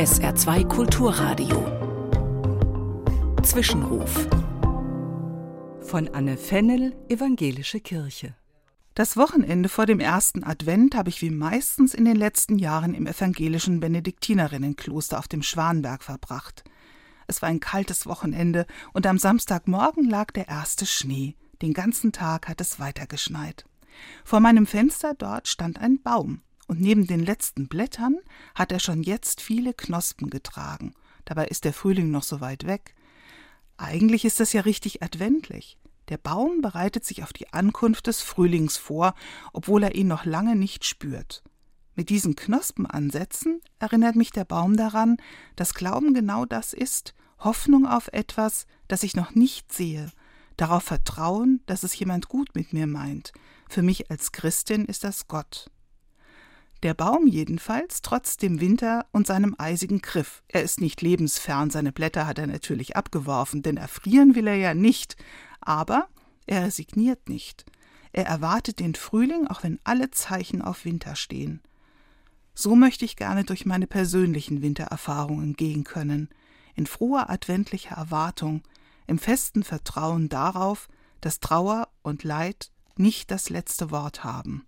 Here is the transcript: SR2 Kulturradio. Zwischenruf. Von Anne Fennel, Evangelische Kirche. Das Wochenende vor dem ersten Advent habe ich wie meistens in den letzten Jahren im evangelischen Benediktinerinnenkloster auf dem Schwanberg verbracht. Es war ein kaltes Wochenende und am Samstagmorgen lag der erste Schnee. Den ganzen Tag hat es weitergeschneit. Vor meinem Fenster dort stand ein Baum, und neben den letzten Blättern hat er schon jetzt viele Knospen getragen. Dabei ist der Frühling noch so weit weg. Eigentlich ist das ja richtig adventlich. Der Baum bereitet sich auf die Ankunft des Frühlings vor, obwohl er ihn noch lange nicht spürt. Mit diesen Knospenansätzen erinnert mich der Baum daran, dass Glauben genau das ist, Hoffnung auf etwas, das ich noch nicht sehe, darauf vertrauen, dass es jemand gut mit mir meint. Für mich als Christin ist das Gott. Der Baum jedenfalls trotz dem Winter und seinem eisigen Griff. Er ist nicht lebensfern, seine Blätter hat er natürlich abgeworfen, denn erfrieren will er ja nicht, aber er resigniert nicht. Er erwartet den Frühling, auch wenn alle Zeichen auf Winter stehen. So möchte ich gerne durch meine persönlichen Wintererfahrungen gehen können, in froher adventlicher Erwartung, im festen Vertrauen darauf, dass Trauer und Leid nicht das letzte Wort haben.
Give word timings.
SR2 0.00 0.66
Kulturradio. 0.66 1.60
Zwischenruf. 3.42 4.26
Von 5.82 6.08
Anne 6.14 6.38
Fennel, 6.38 6.96
Evangelische 7.10 7.80
Kirche. 7.80 8.34
Das 8.94 9.18
Wochenende 9.18 9.68
vor 9.68 9.84
dem 9.84 10.00
ersten 10.00 10.42
Advent 10.42 10.94
habe 10.94 11.10
ich 11.10 11.20
wie 11.20 11.28
meistens 11.28 11.92
in 11.92 12.06
den 12.06 12.16
letzten 12.16 12.58
Jahren 12.58 12.94
im 12.94 13.06
evangelischen 13.06 13.80
Benediktinerinnenkloster 13.80 15.18
auf 15.18 15.28
dem 15.28 15.42
Schwanberg 15.42 16.02
verbracht. 16.02 16.64
Es 17.26 17.42
war 17.42 17.50
ein 17.50 17.60
kaltes 17.60 18.06
Wochenende 18.06 18.64
und 18.94 19.06
am 19.06 19.18
Samstagmorgen 19.18 20.08
lag 20.08 20.30
der 20.30 20.48
erste 20.48 20.86
Schnee. 20.86 21.36
Den 21.60 21.74
ganzen 21.74 22.12
Tag 22.12 22.48
hat 22.48 22.62
es 22.62 22.80
weitergeschneit. 22.80 23.66
Vor 24.24 24.40
meinem 24.40 24.64
Fenster 24.64 25.12
dort 25.12 25.46
stand 25.46 25.78
ein 25.78 26.00
Baum, 26.00 26.40
und 26.70 26.80
neben 26.80 27.08
den 27.08 27.18
letzten 27.18 27.66
Blättern 27.66 28.20
hat 28.54 28.70
er 28.70 28.78
schon 28.78 29.02
jetzt 29.02 29.40
viele 29.40 29.74
Knospen 29.74 30.30
getragen. 30.30 30.94
Dabei 31.24 31.48
ist 31.48 31.64
der 31.64 31.72
Frühling 31.72 32.12
noch 32.12 32.22
so 32.22 32.40
weit 32.40 32.64
weg. 32.64 32.94
Eigentlich 33.76 34.24
ist 34.24 34.38
das 34.38 34.52
ja 34.52 34.60
richtig 34.60 35.02
adventlich. 35.02 35.78
Der 36.10 36.16
Baum 36.16 36.60
bereitet 36.60 37.04
sich 37.04 37.24
auf 37.24 37.32
die 37.32 37.52
Ankunft 37.52 38.06
des 38.06 38.20
Frühlings 38.20 38.76
vor, 38.76 39.14
obwohl 39.52 39.82
er 39.82 39.96
ihn 39.96 40.06
noch 40.06 40.24
lange 40.24 40.54
nicht 40.54 40.84
spürt. 40.84 41.42
Mit 41.96 42.08
diesen 42.08 42.36
Knospenansätzen 42.36 43.60
erinnert 43.80 44.14
mich 44.14 44.30
der 44.30 44.44
Baum 44.44 44.76
daran, 44.76 45.16
dass 45.56 45.74
Glauben 45.74 46.14
genau 46.14 46.44
das 46.44 46.72
ist, 46.72 47.14
Hoffnung 47.40 47.84
auf 47.84 48.06
etwas, 48.12 48.68
das 48.86 49.02
ich 49.02 49.16
noch 49.16 49.34
nicht 49.34 49.72
sehe, 49.72 50.12
darauf 50.56 50.84
vertrauen, 50.84 51.64
dass 51.66 51.82
es 51.82 51.98
jemand 51.98 52.28
gut 52.28 52.54
mit 52.54 52.72
mir 52.72 52.86
meint. 52.86 53.32
Für 53.68 53.82
mich 53.82 54.08
als 54.08 54.30
Christin 54.30 54.84
ist 54.84 55.02
das 55.02 55.26
Gott. 55.26 55.68
Der 56.82 56.94
Baum 56.94 57.26
jedenfalls 57.26 58.00
trotz 58.00 58.38
dem 58.38 58.60
Winter 58.60 59.06
und 59.12 59.26
seinem 59.26 59.54
eisigen 59.58 60.00
Griff. 60.00 60.42
Er 60.48 60.62
ist 60.62 60.80
nicht 60.80 61.02
lebensfern, 61.02 61.68
seine 61.68 61.92
Blätter 61.92 62.26
hat 62.26 62.38
er 62.38 62.46
natürlich 62.46 62.96
abgeworfen, 62.96 63.62
denn 63.62 63.76
erfrieren 63.76 64.34
will 64.34 64.46
er 64.46 64.56
ja 64.56 64.72
nicht, 64.72 65.16
aber 65.60 66.08
er 66.46 66.64
resigniert 66.64 67.28
nicht. 67.28 67.66
Er 68.12 68.26
erwartet 68.26 68.80
den 68.80 68.94
Frühling, 68.94 69.46
auch 69.46 69.62
wenn 69.62 69.78
alle 69.84 70.10
Zeichen 70.10 70.62
auf 70.62 70.86
Winter 70.86 71.16
stehen. 71.16 71.60
So 72.54 72.74
möchte 72.74 73.04
ich 73.04 73.16
gerne 73.16 73.44
durch 73.44 73.66
meine 73.66 73.86
persönlichen 73.86 74.62
Wintererfahrungen 74.62 75.54
gehen 75.54 75.84
können, 75.84 76.30
in 76.74 76.86
froher 76.86 77.30
adventlicher 77.30 77.96
Erwartung, 77.96 78.62
im 79.06 79.18
festen 79.18 79.64
Vertrauen 79.64 80.28
darauf, 80.28 80.88
dass 81.20 81.40
Trauer 81.40 81.88
und 82.02 82.24
Leid 82.24 82.70
nicht 82.96 83.30
das 83.30 83.50
letzte 83.50 83.90
Wort 83.90 84.24
haben. 84.24 84.58